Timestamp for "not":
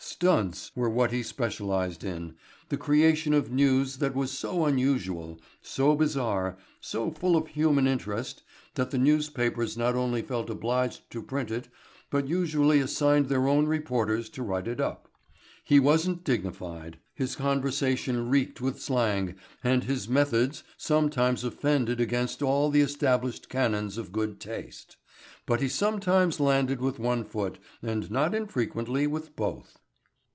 9.75-9.95, 28.11-28.35